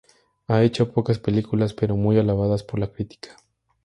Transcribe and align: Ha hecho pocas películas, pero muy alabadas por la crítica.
Ha 0.47 0.63
hecho 0.63 0.91
pocas 0.93 1.19
películas, 1.19 1.75
pero 1.75 1.95
muy 1.95 2.17
alabadas 2.17 2.63
por 2.63 2.79
la 2.79 2.91
crítica. 2.91 3.37